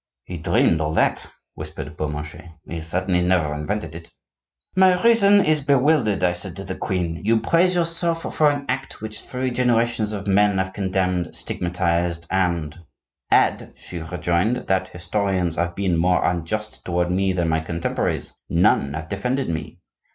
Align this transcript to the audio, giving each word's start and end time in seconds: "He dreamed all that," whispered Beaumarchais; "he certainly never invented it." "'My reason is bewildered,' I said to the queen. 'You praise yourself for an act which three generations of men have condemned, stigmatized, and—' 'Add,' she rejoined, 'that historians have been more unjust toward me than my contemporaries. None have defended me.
"He 0.23 0.39
dreamed 0.39 0.81
all 0.81 0.95
that," 0.95 1.27
whispered 1.53 1.95
Beaumarchais; 1.95 2.53
"he 2.67 2.81
certainly 2.81 3.21
never 3.21 3.53
invented 3.53 3.93
it." 3.93 4.09
"'My 4.75 4.99
reason 5.03 5.45
is 5.45 5.61
bewildered,' 5.61 6.23
I 6.23 6.33
said 6.33 6.55
to 6.55 6.63
the 6.63 6.73
queen. 6.73 7.21
'You 7.23 7.39
praise 7.39 7.75
yourself 7.75 8.23
for 8.33 8.49
an 8.49 8.65
act 8.67 8.99
which 9.01 9.21
three 9.21 9.51
generations 9.51 10.11
of 10.11 10.25
men 10.25 10.57
have 10.57 10.73
condemned, 10.73 11.35
stigmatized, 11.35 12.25
and—' 12.31 12.79
'Add,' 13.29 13.73
she 13.75 13.99
rejoined, 13.99 14.65
'that 14.65 14.87
historians 14.87 15.55
have 15.57 15.75
been 15.75 15.97
more 15.99 16.25
unjust 16.25 16.83
toward 16.83 17.11
me 17.11 17.31
than 17.31 17.47
my 17.49 17.59
contemporaries. 17.59 18.33
None 18.49 18.93
have 18.95 19.07
defended 19.07 19.49
me. 19.51 19.77